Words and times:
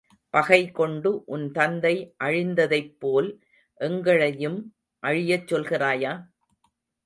பகைகொண்டு 0.33 1.09
உன் 1.25 1.51
தந்தை 1.51 1.91
அழிந்ததைப் 2.23 2.95
போல் 2.99 3.29
எங்களையும் 3.79 4.59
அழியச் 5.03 5.47
சொல்கிறாயா? 5.47 6.13